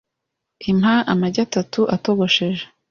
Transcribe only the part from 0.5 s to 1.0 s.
impa